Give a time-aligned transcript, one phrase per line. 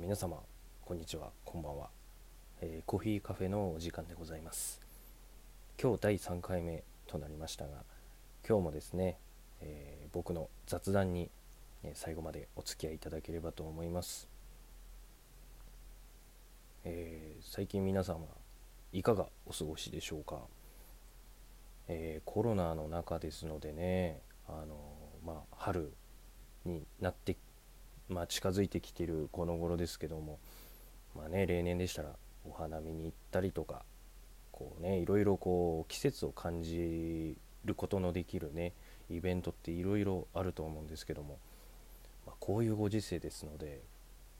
[0.00, 0.38] 皆様
[0.86, 1.90] こんにちはこんばんは、
[2.62, 4.80] えーコーヒーカフェのお時間でございます。
[5.80, 7.72] 今日第3回目となりましたが
[8.48, 9.18] 今日もですね、
[9.60, 11.30] えー僕の雑談に、
[11.84, 14.26] え最後までお付き合いいただければと思います、
[16.84, 18.24] え最近皆様
[18.94, 20.38] いかがお過ごしでしょうか、
[21.88, 24.76] えコロナの中ですのでねあの
[25.26, 25.92] まあ春
[26.64, 27.36] になって
[28.10, 30.38] まあ、近づいてきてるこの頃ですけども
[31.16, 32.10] まあね例年でしたら
[32.44, 33.82] お花見に行ったりとか
[34.50, 38.72] こうねいろいろこう季節を感じることのできるね
[39.08, 41.38] イベントっていろいろあると思うんですけども、
[42.26, 43.80] まあ、こういうご時世ですので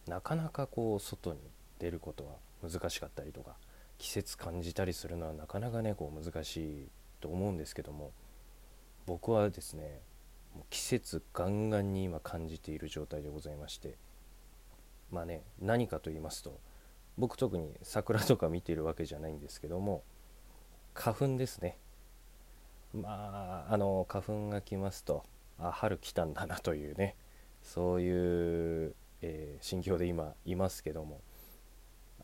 [0.09, 1.39] なかなかこう外に
[1.79, 2.33] 出ることは
[2.69, 3.55] 難しかったりとか
[3.99, 6.89] 季節感じたりするのはなかなかねこう難しい
[7.21, 8.11] と思うんですけども
[9.07, 10.01] 僕はですね
[10.55, 13.97] もう季節ガンガンに今感じている状態でございまして。
[15.11, 16.61] まあね何かと言いますと
[17.19, 20.05] 僕特に桜とか見ているわけじゃないんですけども
[20.95, 21.79] 花粉ですね。
[22.95, 25.25] まああの花粉が来ますと
[25.59, 27.17] あ春来たんだなというね
[27.63, 31.21] そういう、えー心境で今いますけども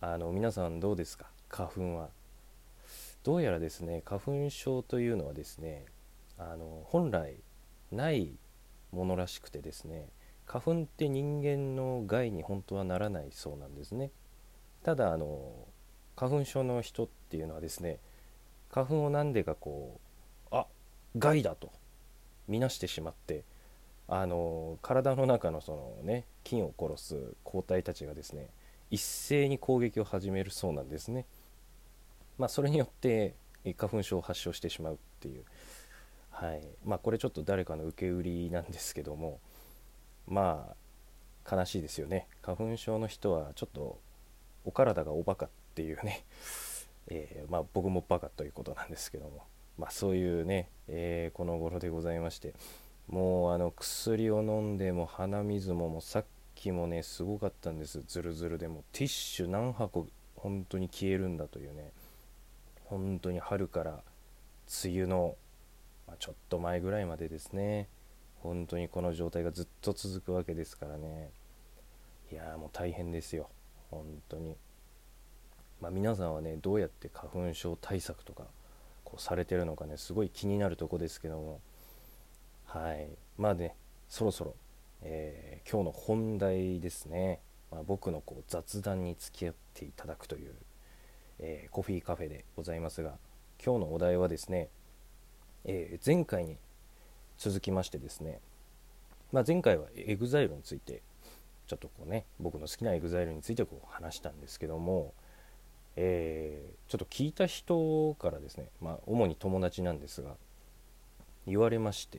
[0.01, 1.27] あの皆さんどうですか？
[1.49, 2.11] 花粉は。
[3.25, 5.87] どうやらですね花粉症というのはですね
[6.39, 7.35] あの本来
[7.93, 8.33] ない
[8.93, 10.09] ものらしくてですね
[10.47, 14.11] 花粉って人間の害に本当はならないそうなんですね。
[14.85, 15.53] ただあの
[16.15, 17.99] 花粉症の人っていうのはですね
[18.71, 20.01] 花粉を何でかこ
[20.53, 20.67] うあ
[21.19, 21.73] 害だと
[22.47, 23.43] 見なしてしまって
[24.09, 28.49] あの体の中のそのね菌を殺す抗体たちがですね
[28.91, 31.27] 一斉に攻撃を始めるそうなんですね。
[32.39, 33.35] まあそれによって
[33.65, 35.45] え花粉症を発症してしまうっていう
[36.37, 36.61] はい。
[36.85, 39.41] まあこれちょっと誰かの受け売りなんですけども
[40.27, 40.75] ま
[41.49, 42.27] あ悲しいですよね。
[42.43, 43.99] 花粉症の人はちょっと
[44.67, 46.25] お体がおバカっていうね、
[47.09, 49.45] えーまあ僕もバカということなんですけども
[49.79, 52.53] まあそういうね、えーこの頃でございまして
[53.09, 56.25] もうあの薬を飲んでも鼻水ももうさっ
[56.55, 58.03] きもねすごかったんです。
[58.07, 60.07] ズルズルでもティッシュ何箱
[60.37, 61.93] 本当に消えるんだというね
[62.85, 64.03] 本当に春から
[64.85, 65.37] 梅雨の
[66.07, 67.89] まあ、ちょっと前ぐらいまでですね。
[68.41, 71.31] 本当にこの状態がずっと続くわけですからね。
[72.31, 73.49] いやもう大変ですよ。
[73.91, 74.57] 本当に。
[75.81, 78.45] まあ皆さんはねどうやって花粉症対策とか
[79.05, 81.61] こうされてるのかねすごい気になるとこですけども。
[82.67, 83.09] はい。
[83.37, 83.75] まあね
[84.09, 84.55] そろそろ、
[85.03, 87.41] えー今日の本題ですね、
[87.73, 90.55] まあ、僕のこう雑談に付き合っていただくという、
[91.41, 93.15] えーコーヒーカフェでございますが
[93.65, 94.69] 今日のお題はですね
[95.67, 96.57] えー前回に
[97.39, 98.41] 続きましてですね、
[99.31, 101.03] まあ、前回は EXILE について
[101.67, 105.13] ちょっとこうね僕の好きな EXILE についてこう話したんですけども、
[105.97, 110.37] えーちょっと聞いた人からですね、まあ、主に友達なんですが
[111.49, 112.19] 言われまして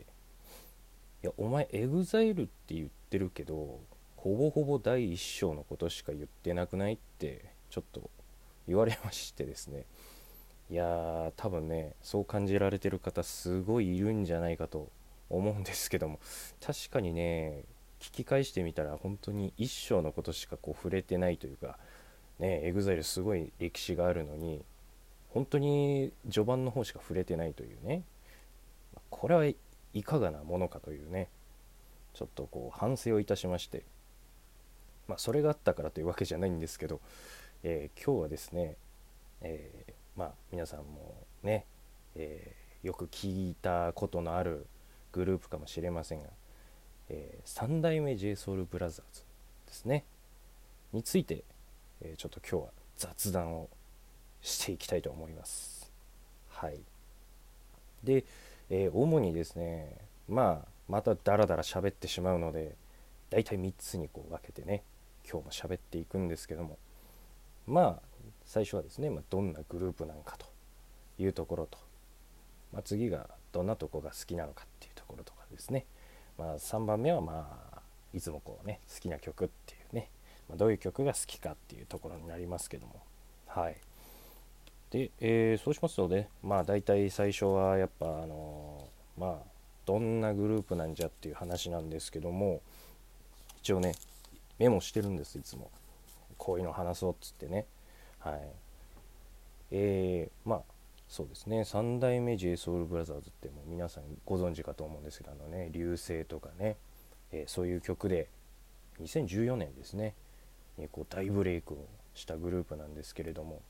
[1.24, 3.79] 「いやお前 EXILE って言ってるけど
[4.18, 8.09] ほぼほぼ第一章のことしか言ってなくない?」ってちょっと
[8.68, 9.85] 言われましてですね
[10.69, 14.89] いやー多分ねそう感じられてる方すごいいるんじゃないかと
[15.29, 16.19] 思うんですけども。
[16.61, 17.63] 確かにね
[18.00, 21.79] 聞き返してみたら本当に一章のことしかこう触れてないというか
[22.39, 24.63] ね EXILE すごい歴史があるのに
[25.29, 28.03] 本当に序盤の方しか触れてないというね。
[29.09, 31.29] これはいかがなものかというね
[32.13, 33.84] ちょっとこう反省をいたしまして。
[35.07, 36.99] まあそれがあったからというわけじゃないんですけど、
[37.63, 38.75] えー今日はですね、
[39.39, 41.66] えーまあ皆さんもね、
[42.16, 44.67] えーよく聞いたことのある
[45.11, 46.29] グループかもしれませんが、
[47.09, 49.01] え3代目 JSOULBROTHERS
[49.66, 50.05] ですね。
[50.94, 51.44] について、
[52.01, 53.67] えーちょっと今日は雑談を
[54.41, 55.91] していきたいと思います。
[56.49, 56.79] はい。
[58.03, 58.23] で、
[58.69, 59.97] えー主にですね
[60.29, 62.75] まあまたダラダラ喋ってしまうので
[63.29, 64.84] 大体3つにこう分けてね
[65.29, 66.78] 今日も喋っていくんですけども
[67.66, 68.07] まあ
[68.47, 70.46] 最初はですね、まあ、どんなグループなのかと
[71.20, 71.78] いうところと、
[72.73, 75.85] まあ、次がどんなとこが好きなのかっていうところとかですね、
[76.38, 77.82] まあ、3番目はまあ
[78.14, 80.09] いつもこうね好きな曲っていうね、
[80.47, 83.02] まあ、どういう曲が好きかっていうところになりますけども。
[83.47, 83.76] はい。
[84.91, 92.61] で、えーそうしますとねまあ大体最初はやっぱあのーまあどんなグループなんじゃっていう話なんですけども
[93.61, 93.96] 一応ね
[94.59, 95.70] メモしてるんですいつも。
[96.38, 97.66] こういうの話そうっつってね。
[98.32, 98.41] はい。
[99.72, 100.62] えー、まあ
[101.08, 101.64] そうですね。
[101.66, 106.78] 三代目 JSOULBROTHERS ってもう皆さんご存知かと思うんですけどあのね「流星」とかね、
[107.32, 108.28] えーそういう曲で
[109.02, 110.14] 2014年ですね。
[110.78, 111.78] にこう大ブレイクを
[112.14, 113.62] したグループなんですけれども、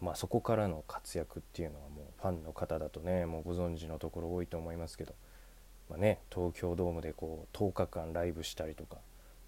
[0.00, 5.14] まあ、そこからの活躍っていうのはもうファンの方だとねもうご存知のところ多いと思いますけど、
[5.88, 8.98] まあね、東京ドームでこう10日間ライブしたりとか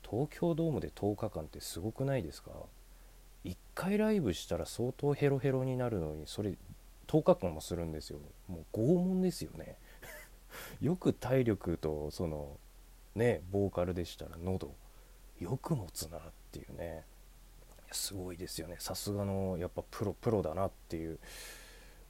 [0.08, 2.50] 東京ドームで10日間ってすごくないですか？
[3.44, 6.56] 1回ライブしたら相当ヘロヘロになるのにそれ
[7.06, 8.18] 10日間もするんですよ
[8.48, 9.76] もう拷問ですよね。
[10.80, 12.58] よく体力とその
[13.14, 14.74] ねボーカルでしたら喉
[15.38, 16.20] よく持つなっ
[16.52, 17.04] ていうね。
[17.90, 18.76] すごいですよね。
[18.78, 21.18] さすがのやっぱプロプロだなっていう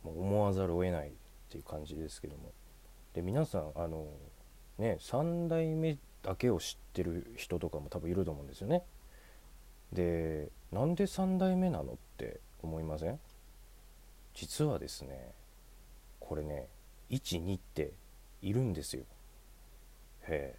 [0.02, 1.12] もう思わざるを得ないっ
[1.48, 2.52] ていう感じですけども。
[3.12, 4.06] で皆さんあの
[4.78, 8.82] ね3代目だけを知ってる人とかも多分いると思うんですよね。
[9.92, 13.18] でなんで3代目なのって思いません？
[14.34, 15.32] 実はですね
[16.20, 16.68] これね
[17.10, 17.92] 12って
[18.42, 19.04] いるんですよ。
[20.22, 20.58] へえ。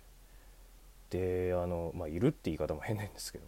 [1.09, 3.45] であのまあいるって言い方も変なんですけど、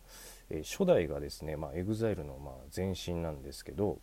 [0.49, 3.99] えー、初代がですね、まあ、EXILE のまあ前身なんですけど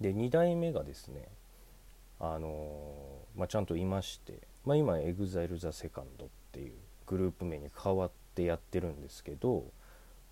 [0.00, 1.28] で2代目がですね
[2.20, 6.72] あのー、まあ、ちゃんといまして、まあ、今 EXILETHESECOND っていう
[7.06, 9.64] グループ名に変わってやってるんですけど、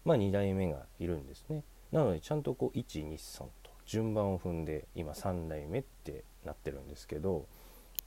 [0.04, 1.64] まあ、2代目がいるんですね。
[1.93, 7.46] なのでちゃんとこう123と順番を踏んで今3代目ってなってるんですけど、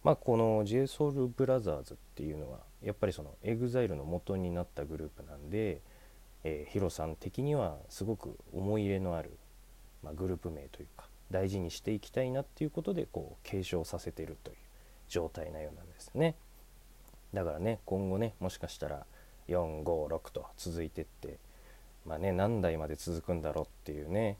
[0.03, 5.81] まあ、この JSOULBROTHERS っていうのはやっぱりその EXILE の元になったグループなんで、
[6.43, 9.37] えー、ヒロさん的にはすごく思い入れのある、
[10.03, 14.57] まあ、グループ名というか大事にしていきたいなっていうことでこう継承させてるという
[15.07, 16.35] 状態なようなんですね。
[17.33, 19.05] だからね今後ねもしかしたら
[19.49, 21.37] 456と続いてって
[22.05, 24.37] まあね何代まで続くんだろうっていうね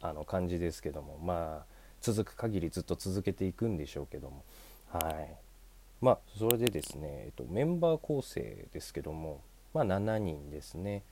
[0.00, 1.66] あの感じですけどもまあ
[2.00, 4.44] 続く限りずっと続けていくんでしょうけども。
[4.90, 5.36] はい。
[6.00, 9.40] まあそれでですね、えっと、メンバー構成ですけども
[9.72, 11.04] まあ7人ですね、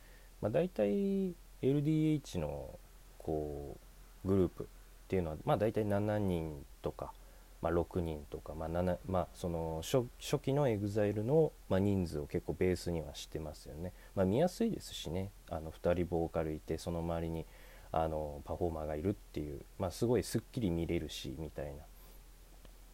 [0.42, 2.78] まあ、大体 LDH の
[3.18, 3.76] こ
[4.24, 4.66] うグループっ
[5.08, 7.12] ていうのはまあ大体7人とか、
[7.62, 15.30] まあ、6人とか、まあ7まあ、その初期の EXILE の、まあ、人数を結構ベースにはしてますよね、まあ、見やすいですしね。
[15.50, 17.44] あの2人ボーカルいてその周りに
[17.92, 21.82] あのパフォーマーがいるっていう、まあ、すごいすっきり見れるしみたいな、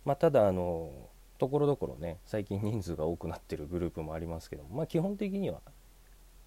[0.05, 0.91] まあ、ただあの
[1.39, 5.61] ところどころね最近人数が多くなってるグループもありますけどもまあ、基本的には、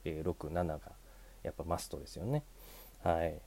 [0.03, 0.79] えー、67が
[1.43, 2.43] やっぱマストですよね。
[3.03, 3.39] はい、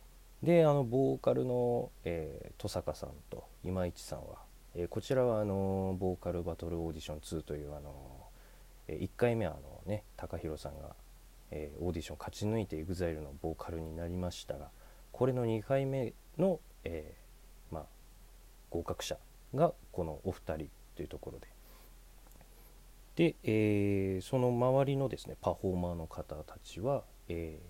[0.42, 4.36] であのボーカルの、えー、坂さんと今市さんは、
[4.74, 7.92] えー、こちらはあのボーカルバトルオーディション2というあの、
[8.88, 10.94] え1回目はあの、ね、高弘さんが、
[11.50, 14.70] えオーディション勝ち抜いて EXILE のボーカルになりましたが
[15.12, 17.86] これの2回目の、えー、まあ、
[18.70, 19.18] 合格者
[19.54, 21.48] がこのお二人というところで。
[23.14, 27.60] で、えー、その周りのですねパフォーマーの方たちは、え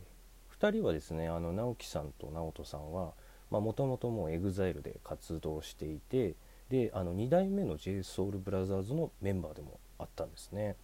[0.51, 3.15] ー、2人はですねあの直樹さんと直人さんは
[3.51, 6.37] もともともう EXILE で活動していて
[6.73, 10.75] であの2代目の JSOULBROTHERS のメンバーでもあったんですね。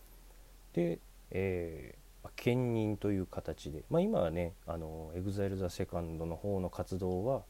[0.75, 1.01] で、
[1.31, 7.43] えー兼任という形で、まあ、今はねあの EXILETHESECOND の方の活動は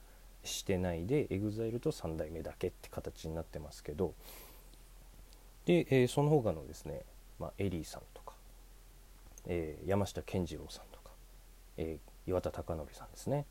[0.44, 4.14] してないで EXILE と3代目だけって形になってますけど
[5.66, 7.02] で、えー、その他のですね、
[7.38, 8.34] まあ、エリーさんとか、
[9.46, 11.10] えー、山下健二郎さんとか、
[11.76, 13.46] えー、岩田貴則さんですね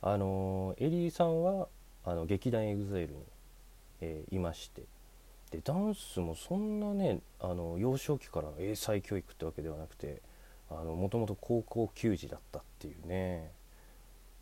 [0.00, 1.68] あのエリーさんは
[2.04, 3.24] あの劇団 EXILE に、
[4.02, 4.82] えいまして。
[5.50, 10.22] でダンスもそんなねあの幼少期からの英才教育ってわけではなくて
[10.70, 13.50] もともと高校球児だったっていうね。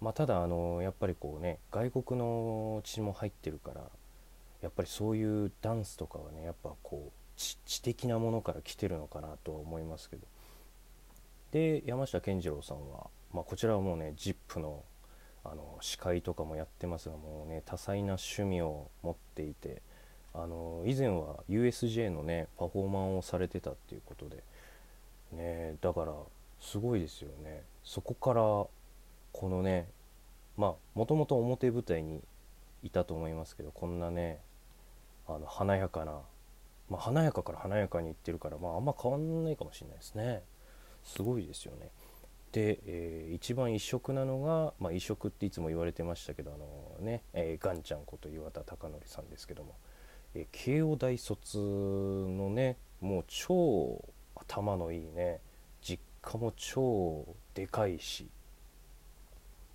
[0.00, 3.83] まあ、ただあのやっぱりこうね外国の血も入ってるから
[4.62, 10.23] やっぱりそういうダンスとかはねやっぱこう知的なものから来てるのかなとは思いますけど。
[11.52, 14.85] で山下健二郎さんは、まあ、こちらはもうね ZIP の
[15.44, 19.82] あの司会とかもやってますがもうね多彩な趣味を持っていて
[20.35, 24.42] あの以前は USJ のねパフォーマンをされてたっていうことで
[25.32, 26.12] ねだから
[26.61, 27.62] すごいですよね。
[27.82, 28.70] そこからこ
[29.49, 29.88] のね
[30.56, 32.20] まあもともと表舞台に
[32.82, 34.40] いたと思いますけどこんなね
[35.26, 36.20] あの華やかな、
[36.90, 40.42] まあ、華やかから華やかにいってるから、まあ、あんま変わんないかもしれないですね。
[41.04, 41.90] すごいですよね。
[42.52, 49.76] で、えー、一番異色なのが、まあ、異色っていつも言われてましたけどあのね、えー、ガンちゃんこと岩田貴則さんですけども、
[50.35, 54.04] えー、慶応大卒のねもう超
[54.35, 55.40] 頭のいいね
[55.80, 58.28] 実家も超でかいし、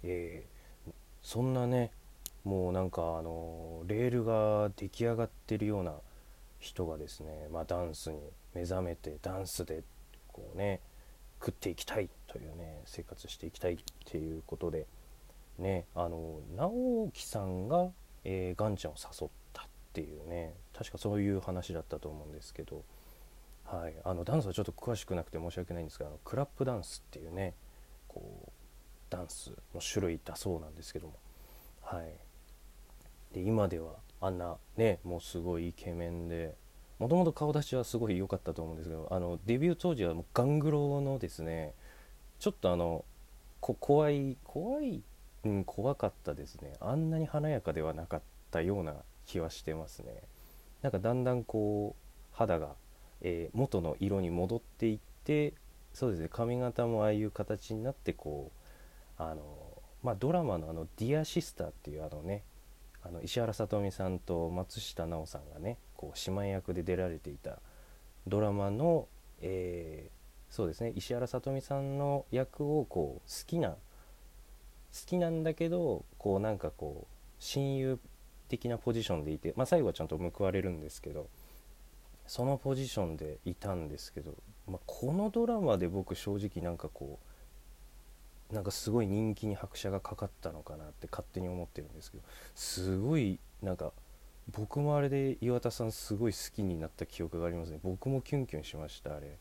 [0.04, 0.92] えー、
[1.22, 1.92] そんなね
[2.44, 5.94] もうなんかあのレールが出来上がってるような
[6.60, 8.20] 人がですね、まあ、ダンスに
[8.54, 9.84] 目覚めてダンスで
[10.32, 10.82] こうね
[11.40, 14.88] 食っていきたいというね生活していきたいっていうことで
[15.58, 17.88] ねあの直樹さんが、
[18.26, 22.84] えー、ガンちゃんを誘ったっていうね確かそういう話だったと思うんですけど、
[23.64, 27.54] はい、あのダンスはちょっと詳しくなくて申し訳ないんですがあのクラップダンスっていうね
[28.10, 28.52] こう
[29.10, 31.14] ダンスの種類だそうなんですけども、
[31.84, 36.54] はい、で今ではあんなねもうすごいイケメンで
[37.00, 41.74] もともと顔出しはすごい良かったと思うんですけどあのデビュー当時はもうガングロのですね
[42.46, 43.04] ちょっとあの
[43.60, 45.02] こ怖い怖い、
[45.46, 46.74] うん、怖かったですね。
[46.80, 48.22] あんなに華やかではなかっ
[48.52, 48.94] たような
[49.26, 50.22] 気はしてますね。
[50.84, 52.76] なんかだんだんこう肌が、
[53.22, 55.56] えー、元の色に戻っていって
[55.92, 56.30] そうですね。
[56.32, 58.52] 髪型もああいう形になってこ
[59.18, 59.42] うあの
[60.04, 62.44] まあドラマのあの「ディアシスターっていうあのね
[63.02, 67.58] あの石原さとみさんと松下奈緒さんがねこう姉妹役で出られていた
[68.28, 69.08] ドラマの、
[69.42, 70.12] え、
[70.50, 70.94] そうですね。
[70.96, 73.78] 石原さとみさんの役をこう好きな好
[75.06, 78.00] きなんだけどこうなんかこう親友
[78.48, 81.28] 的なポジションでいて、まあ、最後はちゃんと報われるんですけど
[82.28, 84.34] そのポジションでいたんですけど、
[84.68, 87.20] まあ、このドラマで僕正直なんかこ
[88.52, 92.24] うなんかすごい人気に拍車がかかったのかなって勝手に思ってるんですけど
[92.54, 93.92] すごいなんか
[94.52, 97.80] 僕もあれで岩田さんすごい好きになった記憶がありますね。
[97.84, 99.38] 僕もキュンキュンしましたあれ、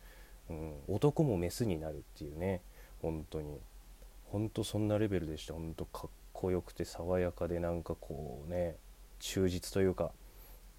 [0.51, 2.61] うん、男もメスになるっていうね。
[3.01, 3.61] 本当に。
[4.31, 5.55] 本当そんなレベルでした。
[5.55, 8.77] 本当かっこよくて爽やかでなんかこうね
[9.21, 10.13] 忠実というか。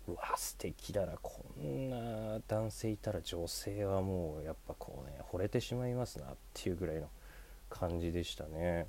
[0.07, 1.13] うわ素敵だな。
[1.21, 7.09] こんな男性いたら女性はもうやっぱこうね惚れてしまいますなっていうぐらいの
[7.69, 8.87] 感じでしたね。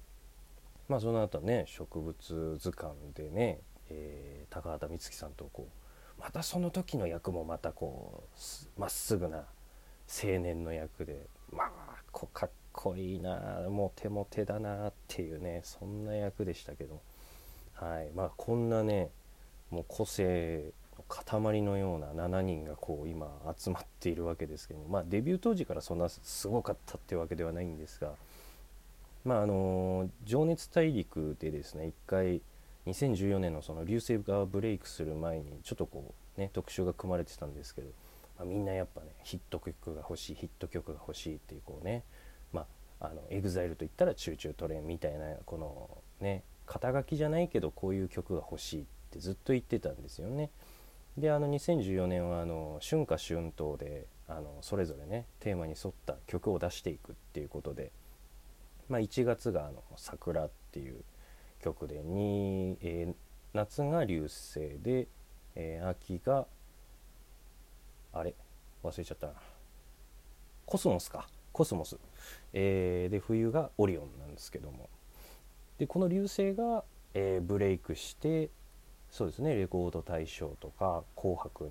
[0.89, 5.69] まあその後ね植物図鑑でね、えー、高畑充希さんとこ
[6.19, 8.25] うまたその時の役もまたこ
[8.77, 9.45] うまっすぐな
[10.09, 17.01] 青年の役でまあかっこいいなモテモテだなっていうねそんな役でしたけど。
[17.75, 18.11] はい。
[18.15, 19.11] まあこんなね
[19.71, 28.13] もう個性の塊のような7人がこう今集まっているわけですけどまあデビュー当時からそんなすごかったっていうわけではないんですが
[29.25, 32.41] まああの「情熱大陸」でですね一回
[32.87, 37.89] 2014年のその流星がブレイクする前にちょっとこうね特集が組まれてたんですけど、
[38.39, 42.05] まあ、みんなやっぱねヒット曲が欲しいヒット曲が欲しいっていうこうね
[42.53, 42.67] ま
[43.01, 50.51] ああの EXILE といったら「Choo Choo TRAIN」みたいなこのね肩書きじゃないけどこういう曲が欲しいってずっと言ってたんですよね。
[51.17, 57.91] であの2014年はあの春夏秋冬であのそれぞれねテーマに沿った曲を出していくっていうことで。
[58.89, 61.03] まあ、1月があの「桜」っていう
[61.61, 63.15] 曲でに、えー、
[63.53, 65.09] 夏が流星で、
[65.55, 66.47] えー、秋が
[68.19, 68.35] あれ
[68.83, 69.33] 忘れちゃったな。
[70.65, 71.29] コスモスか。
[71.53, 71.97] コスモス、
[72.53, 74.89] えー、で冬がオリオンなんですけども。
[75.79, 78.51] でこの流星が、えー、ブレイクして
[79.11, 81.71] そうですねレコード大賞とか「紅白に」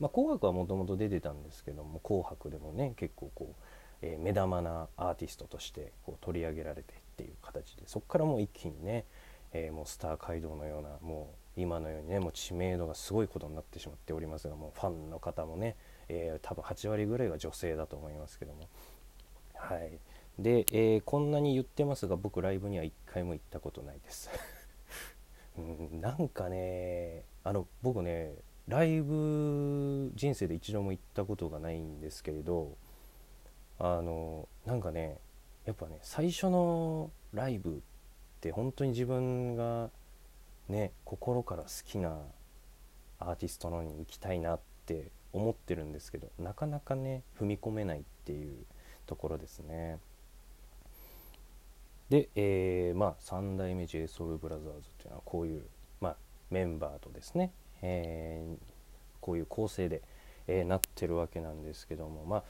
[0.00, 3.62] まあ「紅白」はもともと出てたんですけども「紅白」でもね結構こう
[4.02, 9.04] えー、目玉なアーティストとしてこう取り上げられてっていう形でそこからもう一気にね、
[9.52, 15.76] え、もうスター街道のようなもう今のようにねもう知名度がすごいことになってしまっておりますがもうファンの方もね、
[16.08, 18.68] えー、多分8割ぐらいは女性だと思いますけども。
[19.54, 19.98] はい。
[20.38, 24.30] で、えこんなに言ってますが僕ライブには1回も行ったことないです。
[25.56, 28.34] うん、なんかねあの僕ね
[28.68, 32.76] ライブ人生で一度も行ったことがないんですけれど
[33.78, 35.18] あのなんかね
[35.64, 37.80] やっぱね最初のライブっ
[38.40, 39.90] て本当に自分が
[40.68, 42.18] ね心から好きな
[43.18, 48.64] アーティストのに行きたいなって思ってるんですけどなかなかね踏み込めないっていう
[49.06, 49.98] ところですね。
[52.08, 55.64] で、えー、まあ3代目 JSOULBROTHERS っていうのはこういう、
[56.00, 56.16] まあ、
[56.50, 58.56] メンバーとですね、えー、
[59.20, 60.02] こういう構成で、
[60.46, 62.44] えー、なってるわけなんですけどもま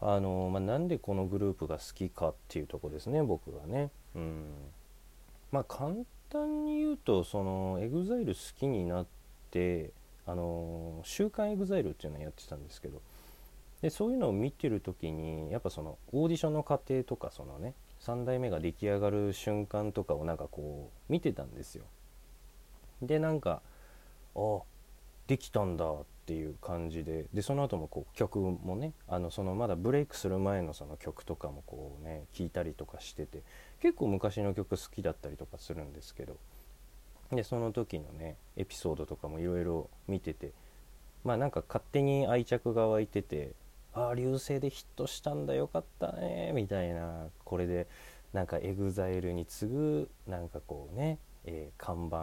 [0.00, 3.90] ああの、まあ、なんでこのグループが好きかっていうとこですね僕がね。
[4.14, 4.44] うん
[5.52, 5.94] まあ簡
[6.28, 9.06] 単に言うとその EXILE 好きになっ
[9.50, 9.92] て
[10.26, 13.00] あの「週刊 EXILE」っていうのをやってたんですけど
[13.82, 21.84] でそういうのを見てる時にやっぱそのオーディションの過程とかそのね3代目が出来上がる瞬間とかをなんかこう見てたんですよ。
[23.02, 23.62] でなんか
[24.34, 24.60] あ
[25.26, 33.44] できたんだっっていう感じででその後もこう曲もねあのそのまだブレイクする前のその曲とかもこうね聴いたりとかしてて
[33.80, 36.36] 結構昔の曲好きだったりとかするんですけど
[37.30, 40.50] でその時のねエピソードとかもいろいろ見てて
[41.22, 43.52] まあなんか勝手に愛着が湧いてて
[43.94, 47.86] ああ流星でヒットしたんだよかったねみたいなこれで
[48.32, 52.18] なんか EXILE に次ぐなんかこうね、えー、看板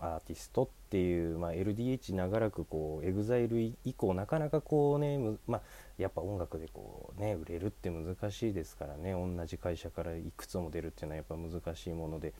[0.00, 5.60] アーティストっていう、まあ、LDH 長らくこう EXILE 以降なかなかこうねまあ、
[5.98, 12.34] やっぱ音楽でこうね売れるって難しいですからね同じ会社からいくつも出るっていうのはやっぱ難しいもので。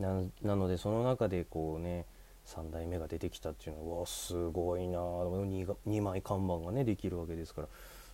[0.00, 2.06] なのでその中でこうね
[2.46, 4.98] 3代目が出てきたっていうのはわすごいな。
[4.98, 7.68] 2, 2枚看板がねできるわけですから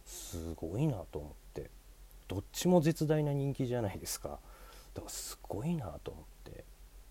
[0.06, 1.70] すごいなと思って。
[2.26, 4.38] どっちも絶大な人気じゃないですか。
[4.94, 6.33] だからすごいなと思って。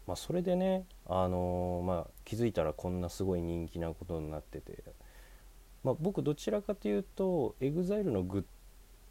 [0.07, 4.83] まあそれでねあのー、まあ気づいたらこんなすごい人気なことになってて。
[5.83, 8.43] まあ僕どちらかというと EXILE のグッ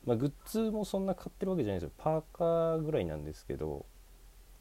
[0.04, 1.92] まあ、グッズもそんな買ってるわけじゃないですよ。
[1.96, 3.86] パーカーぐらいなんですけど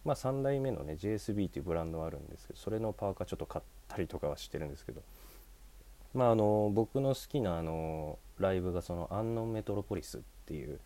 [0.03, 5.01] まあ、3代目のね JSB っていうブランドはあるんですけどそれのパーカーちょっと買ったりとかはしてるんですけど。
[6.13, 10.79] まああの僕の好きなあのライブがそのアンノンメトロポリスっていう、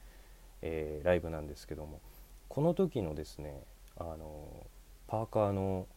[0.61, 1.99] え、ライブなんですけども
[2.47, 3.63] この時のですね
[3.97, 4.67] あの
[5.07, 5.87] パーカーの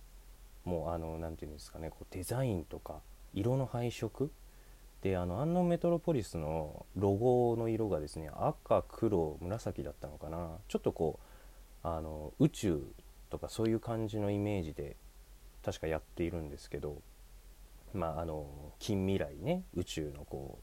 [0.65, 3.00] もうあの何て言うんですかねこうデザインとか
[3.35, 4.31] 色の配色。
[5.03, 10.59] であのアンノンメトロポリスのロゴの色がですね赤黒紫だったのかな。
[10.67, 11.21] ちょっとこ
[11.85, 12.83] うあの宇宙
[13.31, 14.97] とかそういう感じのイメージで
[15.65, 17.00] 確かやっているんですけど。
[17.95, 18.47] まああの
[18.79, 20.59] 近未来ね宇宙のこ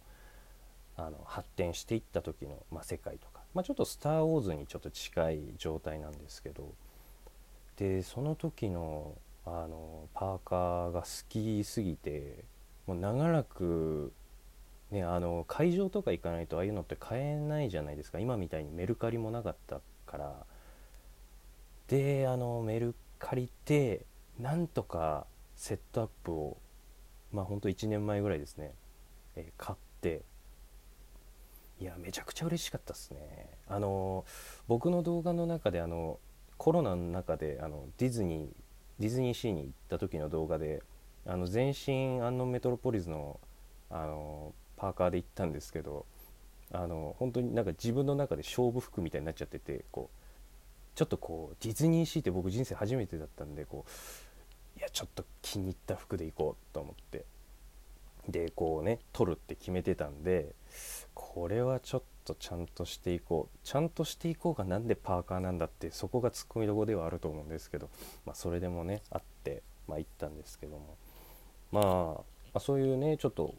[0.98, 6.74] うあの発展していった時の、まあ、世界とか、まあ、ちょっと「スター・ウォーズ」にちょっと近い状態なんですけど。
[7.78, 9.16] でその時の
[9.46, 12.46] あのパーカーが好きすぎて
[12.88, 14.12] もう長らく、
[14.90, 18.20] ね、あの会場とか行かないとああいうのって買えないじゃないですか。
[18.20, 20.46] 今みたいにメルカリもなかったから。
[21.88, 24.06] であのメルカリで
[24.40, 26.58] なんとかセットアップを
[27.32, 28.74] まあほんと1年前ぐらいですね、
[29.36, 30.24] えー、買って。
[31.78, 33.20] いやめちゃくちゃ嬉しかったですね。
[33.68, 34.26] あの
[34.68, 36.20] 僕の動画の中であの
[36.58, 38.48] コロナの中であのディズニー
[39.00, 40.82] ディズニーシーに行った時の動画で
[41.26, 43.40] あの全身アンノンメトロポリスの
[43.90, 46.06] あのパーカーで行ったんですけど
[46.72, 57.26] あの本当になんか自分の中で勝負服みたいになっちゃっててこうちょっとこうディズニーシーって僕人生初めてだったんでこういやちょっと気に入った服で行こうと思って。
[58.28, 60.54] でこうね撮るって決めてたんで
[61.14, 63.58] これはちょっとちゃんとしていこう。
[63.64, 67.90] ちゃんとしていこうがなんでパーカーなんだってそこがツッコミどころではあると思うんですけど、
[68.26, 70.98] まあ、それでもねあってまあ行ったんですけども、
[71.72, 72.22] まあ、ま
[72.56, 73.54] あそういうねちょっと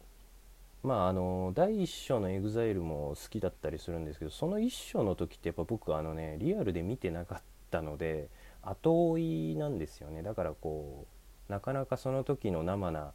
[0.83, 8.29] まああの第1章の EXILE も好きだったりするんですけどその1章の時ってやっぱ僕あのねリアルで見てなかったので
[8.61, 9.17] 後追
[9.53, 10.21] いなんですよね。
[10.23, 11.05] だからこ
[11.49, 13.13] うなかなかその時の生な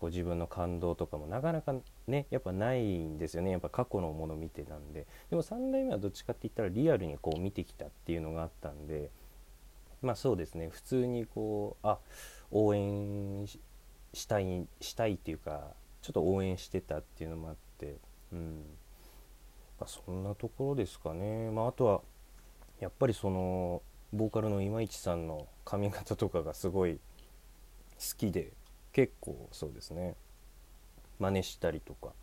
[0.00, 1.74] こう自分の感動とかもなかなか
[2.06, 3.50] ねやっぱないんですよね。
[3.50, 5.06] やっぱ過去のもの見てなんで。
[5.30, 9.10] でも3代目はどっちかって言ったらリアルにこう見てきたっていうのがあったんで
[10.02, 10.68] まあそうですね。
[10.68, 11.98] 普通にこうあ
[12.50, 13.58] 応援し
[14.26, 17.96] たいしたいっていうかちょっと応援してたっていうのもあって、
[18.32, 18.64] うん。
[19.78, 22.00] まあ、そんなところですかね、まあ、あとは
[22.80, 23.82] やっぱりその
[24.12, 27.00] ボーカルの今市さんの髪型とかがすごい好
[28.16, 28.52] きで
[28.96, 30.16] 結構そうですね。
[31.18, 32.14] 真似したりとか、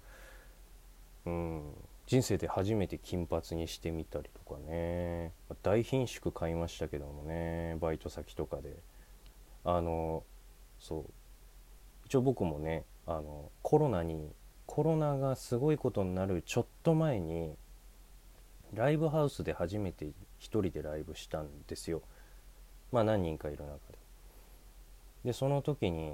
[1.27, 1.61] うん、
[2.07, 5.33] 人生で初めて金髪にしてみたりとかね。
[5.61, 7.77] 大品種買いましたけどもね。
[7.79, 8.75] バイト先とかで。
[9.63, 10.23] あの
[10.79, 11.03] そう。
[12.07, 14.31] 一応僕もねあのコロナに
[14.65, 17.53] コロナがすごいことになるちょっと前に
[18.73, 22.01] ライブハウスで初めて1人でライブしたんですよ。
[22.91, 23.99] まあ何人かいる中で。
[25.25, 26.13] でその時に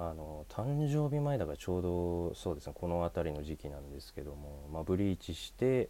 [0.00, 5.88] あの誕生日前だからちょうどそうですねこの辺りの時期なんですけども、まあ、ブリーチして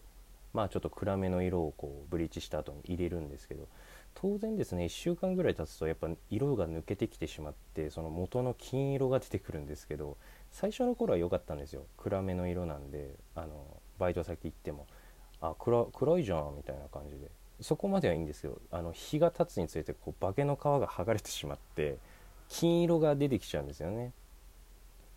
[0.54, 3.68] まあちょっと暗めの色をこうブリーチした後に入れるんですけど
[4.14, 10.16] 当然ですね1週間ぐらい経つとやっぱ色が抜けてきてしまってその元の金色が出てくるんですけど
[10.50, 11.82] 最初の頃は良かったんですよ。
[11.98, 13.66] 暗めの色なんであの
[13.98, 14.86] バイト先行っても
[15.42, 17.30] あ暗暗いじゃんみたいな感じで。
[17.60, 21.98] そこまではいいんですよあの日が経つにつれてこう化けの皮が剥がれてしまって
[22.48, 24.12] 金色が出てきちゃうんですよね。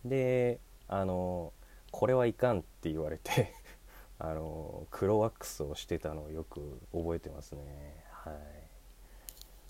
[0.04, 1.52] であの
[1.90, 3.52] これはいかんって言われて
[4.18, 8.04] あの黒ワックスをしてたのをよく覚えてますね。
[8.10, 8.34] はい。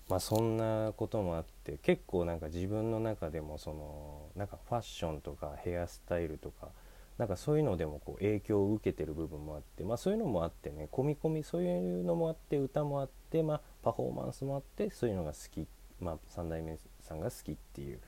[0.09, 6.69] まあ、そんなこともあって結構なんか自分の中でもそのなんかファッションとかヘアスタイルとか
[7.17, 15.67] なんかそういうのでもこう影響を受けてる部分もあって、まあ、そういうのもあってね込み込みそういうのもあって歌もあって、まあ、パフォーマンスもあってそういうのが好き、
[15.99, 17.99] まあ、3代目さんが好きっていう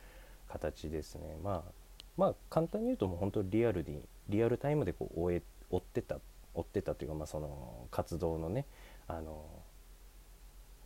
[0.48, 1.38] 形ですね。
[1.44, 1.72] まあ
[2.18, 6.20] まあ簡単に言うともう本当リアルにリアルタイムでこう追え追ってた
[6.54, 8.66] 追ってたというか、まあ、その活動のね
[9.08, 9.46] あの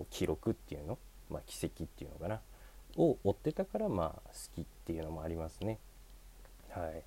[0.09, 0.97] 記録っていうの、
[1.29, 2.41] まあ、奇跡っていうのかな
[2.97, 5.79] を追ってたからまあ好きっていうのもありますね。
[6.69, 7.03] はい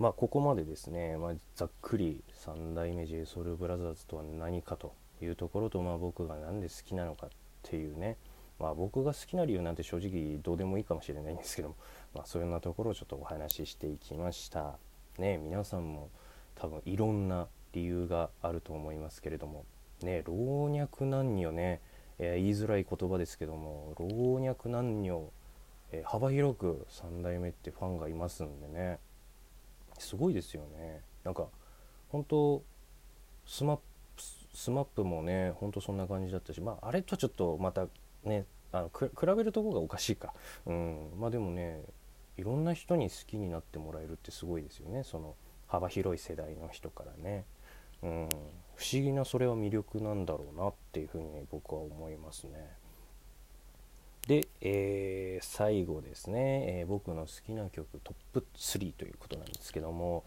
[0.00, 7.30] まあ、ここまでですね、まあ、ざっくり3代目 JSOULBROTHERS とは何かというところと、まあ、僕が何で好きなのかっ
[7.62, 8.16] ていうね、
[8.60, 11.76] まあ、僕が好きな理由なんて正直どうでもいいかもしれないんですけども、
[12.14, 14.78] まあ、そういうようなところをちょっとお話ししていきました。
[15.18, 16.10] ね、皆さんも
[16.54, 19.64] 多分いろんな理由があると思いますけれども、
[20.02, 21.80] ね、老若男女ね、
[22.18, 25.32] えー、言いづらい言葉ですけども老若男女、
[25.92, 28.98] えー、幅広く3代目ってファンがいますんでね。
[29.98, 31.00] すごいですよね。
[31.24, 31.46] なんか
[32.10, 32.62] 本当
[33.46, 33.82] スマップ
[34.54, 37.86] スマップもねほんとそんな感じだったしまああれとはちょっとまた
[38.24, 40.34] ねあの比べるとこがおかしいか。
[40.66, 41.10] うん。
[41.18, 41.82] まあでもね
[42.36, 45.02] いろんな人に好きになってもらえるってすごいですよね。
[45.04, 45.34] その
[45.66, 47.44] 幅広い世代の人からね。
[48.02, 48.28] うん。
[48.76, 52.70] 不思議なそれは魅力なんだろうなっていうふうに僕は思いますね。
[54.26, 60.24] で、えー、最後ですね、えー、僕の好きな曲トップ3ということなんですけども、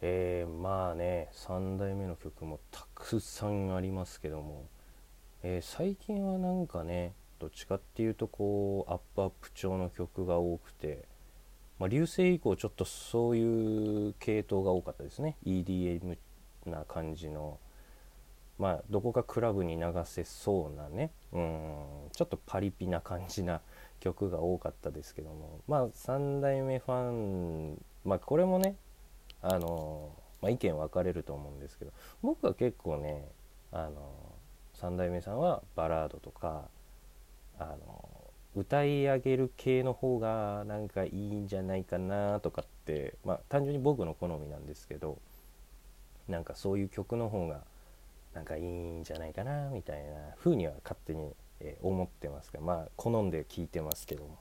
[0.00, 4.66] えー、まあね3代目の曲もたくさんありますけども、
[5.42, 11.06] え最近はなんかねどっちかっていうとこうアップアップ調の曲が多くて
[11.78, 15.36] まあ、流星以降ちょっとそういう系統が多かったですね。
[15.46, 16.18] EDM
[16.66, 17.58] な感じの。
[18.58, 21.12] まあどこかクラブに流せそうなね。
[21.32, 21.84] うん。
[22.12, 23.60] ちょっとパリピな感じな
[24.00, 25.60] 曲が多かったですけども。
[25.68, 28.74] まあ3代目ファンまあこれもね
[29.40, 30.10] あの、
[30.42, 33.24] まあ、意見分かれると思うんですけど僕は結構ね
[33.70, 34.27] あの
[34.80, 36.68] 3代目さんはバラードとか
[37.58, 38.08] あの
[38.54, 45.18] 歌い上げる系の方がなんかいいんじゃないかなとかってまあ単純に僕の好みなんですけど
[46.28, 47.62] なんかそういう曲の方が
[48.34, 54.38] なんかいいんじゃないかなみたいな風には勝手に、え思ってますがまあ好んで聴いてますけども、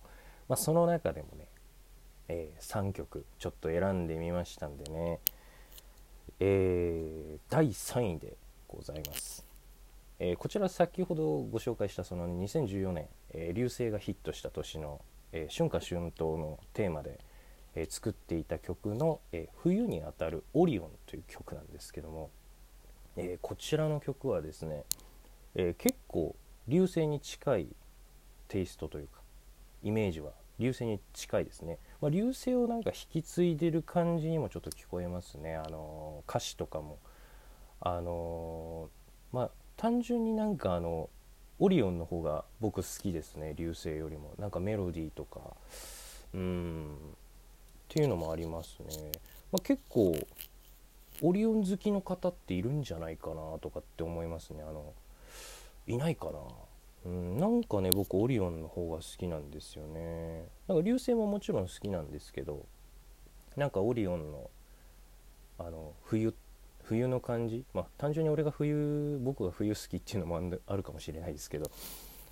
[0.48, 1.48] まあ、その中でもね、
[2.28, 5.20] えー、3曲ちょっと選んでみましたんでね、
[6.40, 8.36] えー、第3位で
[8.68, 9.47] ございます。
[10.20, 15.02] えー、こちら先ほどご紹介したその2014年、えー、流星がヒットした年の、
[15.32, 17.20] えー、春夏春冬のテーマで、
[17.76, 22.32] え作っていた曲の、え冬にあたるオリオンという曲なんですけども、
[23.16, 24.84] えこちらの曲はですね、
[25.54, 26.36] え結構
[26.68, 27.68] 流星に近い
[28.48, 29.22] テイストというか
[29.84, 35.56] イメージは流星に近いですね、まあ、流星をなんか引き継いでる感じにもちょっと聞こえますね。
[35.56, 36.98] あの歌詞とかも。
[37.80, 38.97] あのまあ
[39.78, 41.10] 単純になんかあの
[41.60, 44.34] オリオンの方が僕好きですね流星よりも。
[44.38, 45.40] なんかメロディーとか。
[46.34, 46.96] うん。
[46.96, 49.12] っていうのもありますね、
[49.52, 50.14] まあ、結構
[51.22, 54.62] オリオン好きの方っているんじゃないかなとかって思いますね。
[54.62, 54.94] あの
[55.88, 56.32] いないかな。
[57.06, 57.38] うん。
[57.38, 60.48] なんかね僕オリオンの方が好きなんですよね。
[60.68, 62.66] なんか流星ももちろん好きなんですけど
[63.56, 64.50] なんかオリオンの
[65.60, 66.47] あの冬って
[66.88, 67.66] 冬の感じ。
[67.74, 71.70] まあ単純に俺が冬僕が冬好きっていうのもあるかもしれないですけど。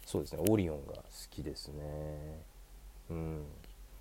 [0.06, 0.44] そうですね。
[0.48, 2.44] オリオンが好きですね。
[3.10, 3.46] うん、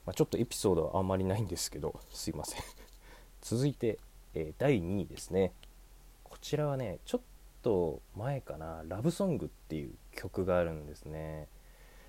[0.06, 1.98] まあ、ちょっとエピソードはあんまりないんですけど。
[2.12, 2.62] すいません。
[3.42, 3.98] 続いて、
[4.34, 5.52] えー、第2位ですね。
[6.22, 7.20] こちらはねちょっ
[7.62, 11.48] と前かな「ラブソング」っていう曲があるんですね。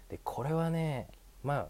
[0.10, 1.08] でこれはね
[1.42, 1.70] まあ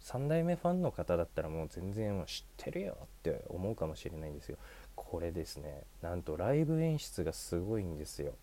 [0.00, 4.58] 3代目ファンの方だったらもう全然知ってるよって思うかもしれないんですよ。
[5.06, 5.84] これですね。
[6.02, 8.34] なんとライブ演出がすごいんですよ。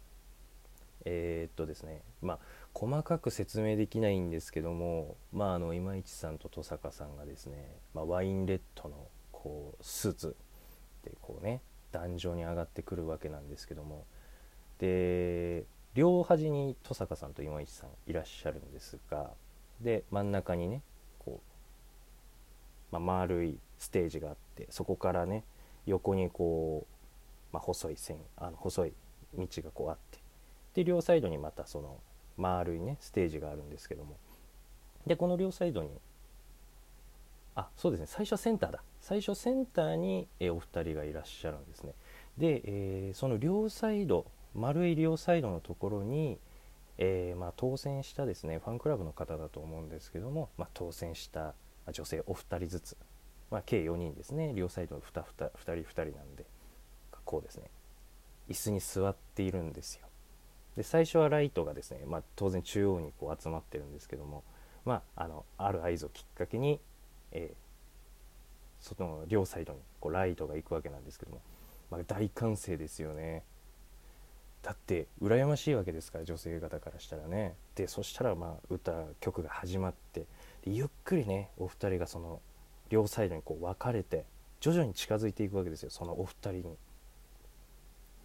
[1.04, 2.02] えー、っとですね。
[2.22, 2.40] まあ
[2.74, 8.96] 細かく説明できないんですけどもまああの今市さんと登坂さんがですね、まあ、ワインレッドの
[9.32, 10.36] こうスーツ
[11.04, 14.06] でこうね壇上に上がってくるわけなんですけども。
[14.80, 19.32] で両端に登坂さんと今市さんいらっしゃるんですが
[19.80, 20.82] で真ん中にね
[21.20, 21.40] こ
[22.92, 25.46] う、まあ、丸いステージがあってそこからね
[25.86, 28.94] 横にこう、まあ、細い線あの細い
[29.38, 30.20] 道がこうあって。
[30.74, 32.00] で両サイドにまたその
[32.38, 34.18] 丸いねステージがあるんですけども。
[35.06, 35.90] でこの両サイドに
[37.56, 38.84] あそうですね最初センターだ。
[39.00, 41.94] 最初センターに、えお二人がいらっしゃるんですね。
[42.40, 46.40] で、えー、その両サイド丸い両サイドのところに、
[46.98, 51.54] えー、まあ、当選したですねファンクラブの方だと思うんですけども、まあ、当選した
[51.92, 52.98] 女性お二人ずつ
[53.52, 54.54] まあ、計4人ですね。
[54.54, 56.46] 両サイド 2, 2, 2人2人なんで
[57.24, 57.70] こうですね。
[58.50, 60.06] 椅子に座っているんですよ。
[60.78, 64.44] で最初はライトがですね、まあ、当然中央にこう集まってるんですけども、
[64.84, 66.80] まあ、あのある合図をきっかけに、
[67.32, 71.42] えー、その両サイドにこうライトが行くわけなんですけども
[71.90, 73.44] まあ、大歓声ですよね。
[74.62, 77.56] だって羨ましいわけですから女性方からしたらね。
[77.76, 80.22] でそしたらまあ歌曲が始まって
[80.64, 82.42] でゆっくりねお二人がその
[82.90, 84.26] 両サイドにこう分かれて
[84.60, 86.64] 徐々に近づいていくわけですよそのお二人に。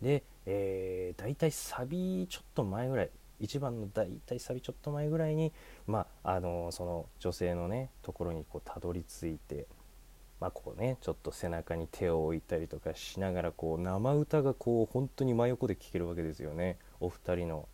[0.03, 5.53] で、えー、大体サビちょっと前ぐらい一番の大体サビちょっと前ぐらいに
[5.87, 9.67] まああのその女性のねところにこうたどり着いて
[10.41, 17.69] まあこうねちょっと背中に手を置いたりとかしながらこう生歌がこう本当に真横で聴けるわけですよねお二人の、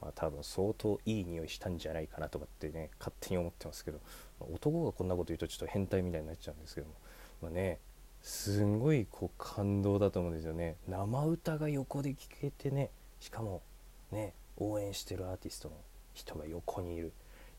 [0.00, 4.00] まあ、多分相当いい匂いしたんじゃないかなとかってね勝手に思ってますけど
[4.50, 6.94] 男がこんなこと言うとちょっと変態みたいになっちゃうんですけども、
[7.42, 7.78] まあね、
[8.22, 10.76] すんごいこう感動だと思うんですよね。
[10.88, 13.62] 生歌が横で聴けてねしかも
[14.10, 15.76] ね応援してるアーティストの
[16.14, 17.12] 人が横にいる。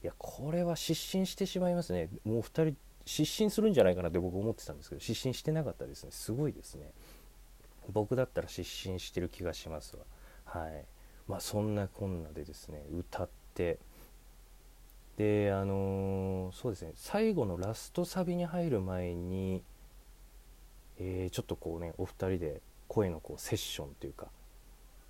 [0.04, 2.10] いやこれは失神してしまいますね。
[2.26, 6.12] もう2人失神するんじゃないかなって僕思ってたんですけど失神してなかったですね。
[6.12, 6.92] すごいですね。
[7.92, 10.04] 僕だったら失神してる気がしますわ。
[10.46, 10.86] はい。
[11.28, 13.80] まあそんなこんなでですね歌って。
[15.18, 16.92] であのー、そうですね。
[16.96, 19.64] 最後のラストサビに入る前に、
[21.00, 24.28] えー、ちょっとこうねお二人で声のこうセッションというか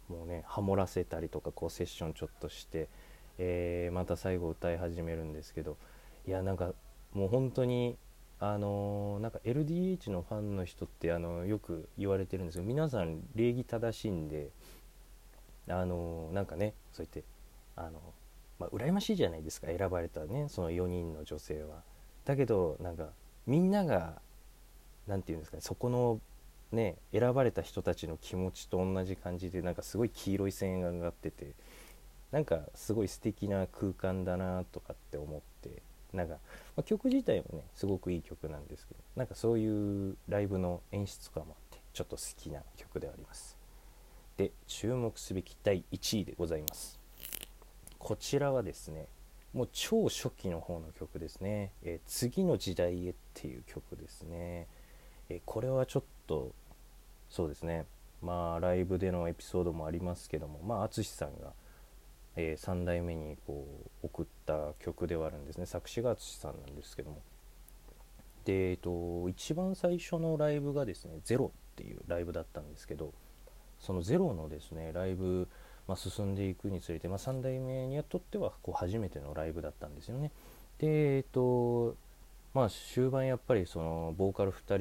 [0.07, 2.87] もうねハモらせたりとかこうセッションちょっとして、
[3.37, 5.77] えー、また最後歌い始めるんですけど
[6.25, 6.73] いやなんか
[7.13, 7.97] もう本当に
[8.39, 14.49] あのなんか LDH のファンの人ってあのよく言われてるんですけど皆さん礼儀正しいんで
[15.67, 17.23] あのなんかねそうやって
[17.75, 17.99] あの、
[18.59, 21.81] まあ、羨ましいじゃないですか選ばれたねその4人の女性は。
[22.25, 23.09] だけどなんか
[23.45, 24.21] みんなが
[25.07, 26.19] 何て言うんですかねそこの
[26.71, 31.51] ね選ばれた人たちの気持ちと同じ感じでなんかすごい黄色い線が上がってて
[32.31, 35.81] なんかすごい素敵な空間だなとかって思って
[36.13, 36.35] なんか、
[36.75, 43.57] まあ、曲自体もねすごくいい曲なんですけどなんかそういうライブの演出感もあってちょっと好きな曲であります
[44.37, 47.02] で注目すべき第1位でございます
[48.03, 49.07] こちらはですね
[49.53, 54.67] もう超初期の方の曲ですね「えー、次の時代へ」っていう曲ですね、
[55.29, 56.51] えー、これはちょっと
[57.29, 57.85] そうですね。
[58.21, 61.53] まあライブでのエピソードもありますけどもまあ淳さんが
[62.35, 63.65] えー、3代目にこ
[64.03, 65.65] う送った曲ではあるんですね。
[65.65, 67.21] 作詞が淳さんなんですけども。
[68.45, 73.13] で、えーと、一番最初のライブがですね「ゼロっていうライブだったんですけど
[73.79, 75.47] そのゼロのですねライブ、
[75.87, 80.31] まあ、進んでいくにつれて、まあ、3代目にとってはこう初めてのライブだったんですよね。
[80.79, 81.95] でえっ、と
[82.53, 84.77] まあ終盤やっぱりそのボーカル2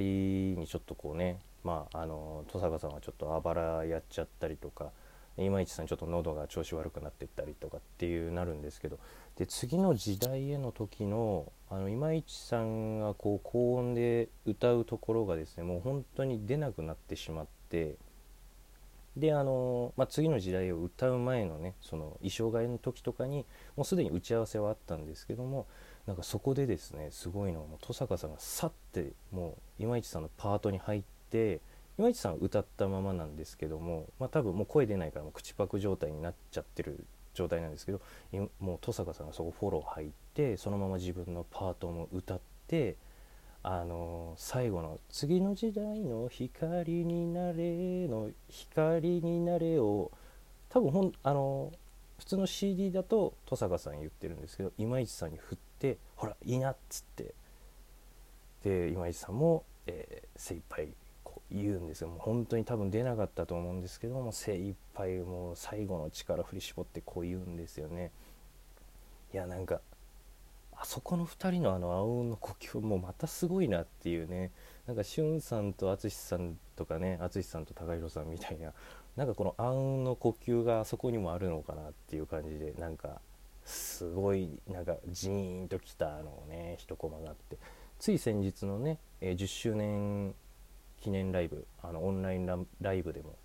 [0.55, 4.91] 人にちょっとこうねまああの登坂さんはちょっとあばらやっちゃったりとか
[5.39, 8.99] 今市さんちょっと喉が調子悪くなってったりとかっていうなるんですけど
[9.37, 17.97] で次の時代への時のあの今市さんがこう高音で歌うところがですねもう本当に出なくなってしまって
[19.17, 23.45] であの、まあ、次の時代を歌う前のねその衣装替えの時とかに
[23.77, 25.67] もうすでに打ち合わせはあったんですけども
[26.07, 31.61] なんかそこでですねすごいのはもう登坂さんがさってもう今市さんのパートに入って
[31.99, 38.01] 今市さん歌ったままなんですけども、まあ、多分もう声出ないからもう口パク状態になっちゃってる状態なんですけど
[38.33, 38.49] もう
[38.83, 42.97] 登坂さんがそこフォロー入ってそのまま自分のパートも歌って
[43.65, 50.11] あの最後の「次の時代の光になれ」の「光になれ」を
[50.69, 51.73] 多分ほんあの
[52.19, 57.35] 普通の CD だと登坂さん言ってるんですけど今市さんに振って「ほらいいな」っつって。
[58.63, 60.95] で今市さんも、えー、精一杯
[61.51, 62.09] 言うんですよ。
[62.09, 68.13] もう本当に多分出なかったと思うんですけども精一杯もう最後の力振り絞ってこう言うんですよね。
[69.33, 69.81] いやなんか
[70.83, 74.51] あそこの2人のあの青の呼吸もまたすごいなっていうね。
[74.89, 78.73] なんかしゅんさんと淳さんとかね淳さんと高弘さんみたいな。
[79.15, 83.21] なんかこの暗雲の呼吸があそこにもあるのかなっていう感じでなんか
[83.65, 87.59] すごいなんかジーンときたのをね一コマがあって。
[88.01, 90.35] つい先日のね、えー、10周年
[91.01, 93.37] 記念ライブあのオンラインライブでも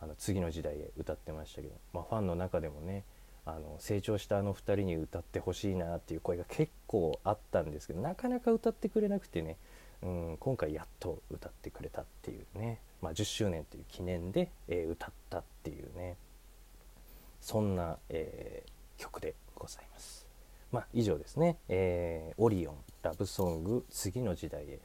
[0.00, 3.02] あの次の時代へ歌ってましたけど、まあ、ファンの中でもね
[3.46, 9.56] あの成長したあの2人に歌ってほしいなっていう声が結構あったんですけどなかなか歌ってくれなくてね、
[10.02, 16.16] うん、今回やっと歌ってくれたっていうね、まあ、10周年という記念で、えー、歌ったっていうね。
[17.40, 20.26] そんな、えー、曲でございます。
[20.72, 24.80] まあ、以上ですね、えー、オリオンラブソング次の時代へ。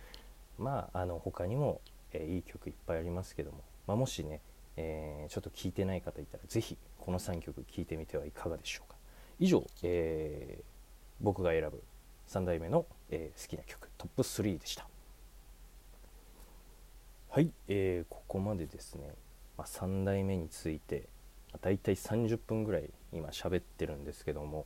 [0.57, 1.79] まああの他にも
[2.13, 4.41] え、いい曲いっぱいありますけども、まあ、もしね、
[4.77, 8.95] え、ちょっと聴いてない方いたら是非この3曲聴いてみてはいかがでしょうか？
[9.39, 10.63] 以上、えー、
[11.21, 11.81] 僕が選ぶ
[12.27, 14.87] 3代目の、え好きな曲トップ3でした。
[17.31, 19.13] はい、えー、ここまでですね、
[19.57, 21.07] まあ、3代目について、
[21.51, 24.65] まあ、大体30分ぐらい今喋ってるんですけども、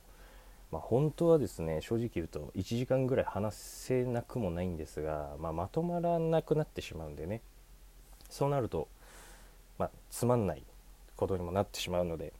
[0.72, 7.42] まあ、本当はですね正直言うと1時間ぐらい話せなくもないんですが、まあ、まとまらなくなってしまうんでね。
[8.30, 8.88] そうなると、
[9.78, 10.62] まあ、つまんない
[11.16, 12.32] ことにもなってしまうので、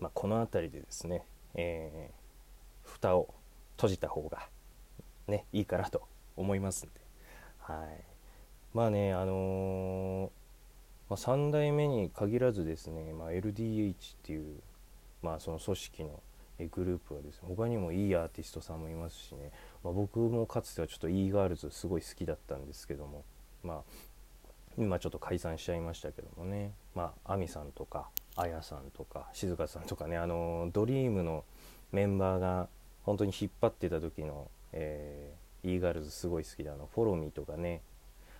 [0.00, 3.34] まこの辺りでですね、えー、蓋を
[3.76, 4.48] 閉じた方が
[5.26, 6.02] ねいいかなと
[6.36, 7.00] 思いますんで。
[7.60, 8.04] はい。
[8.74, 10.30] まあねあのー、
[11.10, 14.60] まあ、3代目に限らずですね、まあ、LDH っていう、
[15.22, 16.20] まあ、その組織の
[16.66, 19.52] グループはですね他にもいいアーティストさんもいますしね、
[19.84, 23.24] まあ、僕もかつてはちょっと e ガールズすごい好きだったんですけども
[23.62, 23.82] まあ
[24.76, 26.72] 今ちょっと解散しちゃいましたけどもね。
[26.94, 30.16] まあ亜美さんとかあやさんとか静香さんとかね。
[30.16, 31.44] あのドリームの
[31.92, 32.68] メンバーが
[33.04, 37.82] 本当に引っ張ってた時の、えー、e ガルズすごい好きであのフォローミーとかね。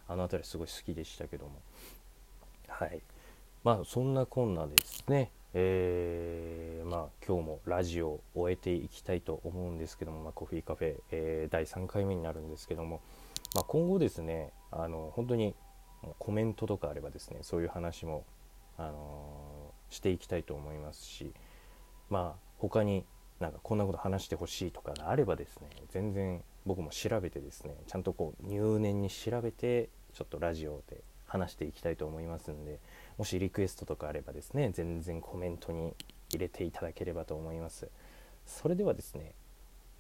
[0.07, 1.61] あの辺りすごい好きでしたけども。
[2.69, 3.03] はい。
[3.64, 5.31] まあそんなこんなですね。
[5.55, 13.01] えー、まあ今日もラジオを終えていきたいと思うんですけども、まあ、コーヒーカフェ、えー、第3回目になるんですけども、
[13.55, 15.55] まあ、今後ですねあの本当に
[16.19, 18.25] コメントとかあればですねそういう話も、
[18.77, 21.33] あのー、していきたいと思いますし
[22.11, 23.05] まあ他に
[23.41, 32.81] なんかこんなこと話してほしいとかがあればですね全然僕も調べてですねちゃんとこう入念に調べてちょっとラジオで話していきたいと思いますんで
[33.17, 35.95] もしリクエストとかあればですね全然コメントに
[36.31, 37.89] 入れていただければと思います。
[38.47, 39.35] それではですね、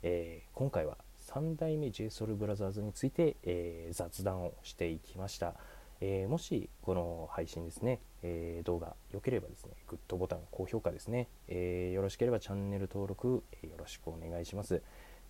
[0.02, 0.96] えー、今回は
[1.28, 5.54] 3代目 JSOULBROTHERS について、えー、雑談をしていきました、
[6.00, 14.82] えー、もしこの配信ですね、え動画良ければですねグッドボタン高評価ですね、えよろしければチャンネル登録、えよろしくお願いします。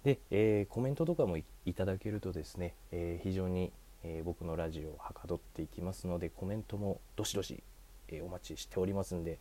[0.04, 3.72] で、えコメントとかもいただけるとですね、え非常に
[4.04, 7.62] え、僕のラジオをはかどっていきますのでコメントもどしどし、
[8.08, 9.38] え、お待ちしておりますんで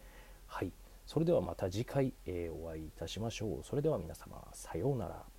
[0.48, 0.72] はい。
[1.06, 3.64] それではまた次回、え、お会いいたしましょう。
[3.64, 5.37] それでは皆様さようなら。